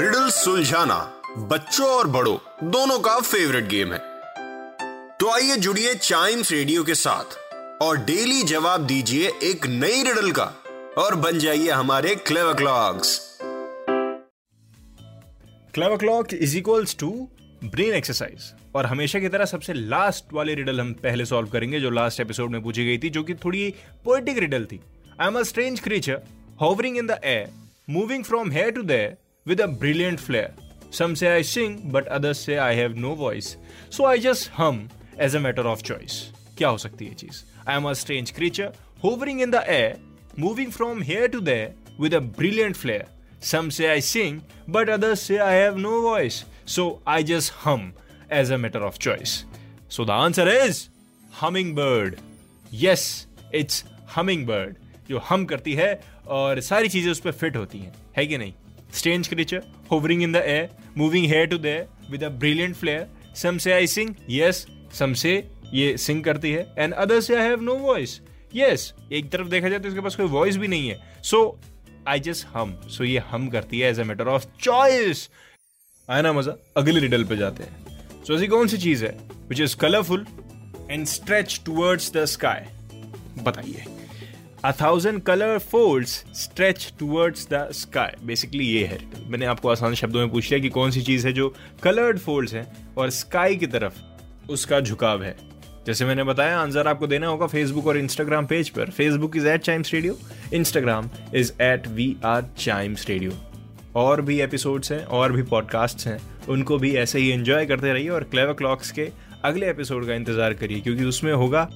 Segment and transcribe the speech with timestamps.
[0.00, 0.96] Riddle सुलझाना
[1.48, 2.36] बच्चों और बड़ों,
[2.70, 3.98] दोनों का फेवरेट गेम है।
[5.20, 7.36] तो आइए जुड़िए चाइम्स रेडियो के साथ
[7.82, 10.44] और डेली जवाब दीजिए एक नई रिडल का
[10.98, 13.18] और बन जाइए हमारे क्लेव clocks
[15.74, 17.10] clever clock is equals to
[17.64, 21.90] brain exercise और हमेशा की तरह सबसे लास्ट वाली रिडल हम पहले सॉल्व करेंगे, जो
[21.90, 23.74] लास्ट एपिसोड में पूछी गई थी, जो कि थोड़ी
[24.04, 24.80] पोएटिक रिडल थी।
[25.20, 26.22] I am a strange creature
[26.62, 27.44] hovering in the air,
[27.96, 29.12] moving from here to there
[29.50, 30.50] with a brilliant flair
[30.98, 33.54] some say i sing but others say i have no voice
[33.98, 34.82] so i just hum
[35.28, 36.20] as a matter of choice
[36.58, 38.72] क्या हो सकती है चीज़ I am a strange creature
[39.04, 39.92] hovering in the air
[40.44, 41.68] moving from here to there
[42.04, 43.04] with a brilliant flair
[43.40, 46.44] some say I sing, but others say I have no voice.
[46.66, 47.92] So I just hum
[48.30, 49.44] as a matter of choice.
[49.88, 50.90] So the answer is
[51.30, 52.20] hummingbird.
[52.70, 54.76] Yes, it's hummingbird.
[55.08, 58.52] जो hum करती है और सारी चीज़ें उस पर fit होती हैं है कि नहीं
[58.94, 60.66] strange creature hovering in the air,
[61.00, 63.06] moving here to there with a brilliant flair.
[63.38, 64.10] Some say I sing.
[64.34, 64.60] Yes,
[64.98, 65.32] some say
[65.74, 66.66] ये सिंग करती है.
[66.78, 68.20] And other say I have no voice
[68.54, 70.98] yes एक तरफ़ देखा जाए तो इसके पास कोई वॉइस भी नहीं है.
[71.22, 71.60] सो
[72.08, 75.28] आई जस्ट हम सो ये हम करती है as a matter of choice
[76.08, 76.56] आया ना मज़ा?
[76.76, 78.22] अगली रिडल पे जाते हैं.
[78.26, 79.16] सो ऐसी कौन सी चीज़ है
[79.48, 80.26] which is colourful
[80.90, 83.84] and stretch towards the sky बताइए.
[84.62, 88.10] A thousand color folds stretch towards the sky.
[88.26, 91.32] Basically ये है। मैंने आपको आसान शब्दों में पूछ लिया कि कौन सी चीज़ है
[91.32, 91.48] जो
[91.82, 92.66] कलर्ड फोल्ड्स है
[92.98, 95.34] और स्काई की तरफ़ उसका झुकाव है।
[95.86, 99.62] जैसे मैंने बताया, आंसर आपको देना होगा फेसबुक और इंस्टाग्राम पेज पर। Facebook is at
[99.62, 100.18] Chimes radio
[100.54, 103.32] Instagram is at we are Chimes radio
[103.96, 108.08] और भी एपिसोड्स हैं, और भी पॉडकास्ट हैं, उनको भी ऐसे ही एंजॉय करते रहिए
[108.08, 109.10] और क्लेवर क्लॉक्स के
[109.44, 111.68] अगले एपिसोड का इंतज़ार करिए, क्योंकि उसमें होगा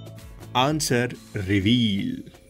[0.57, 2.44] आंसर रिवील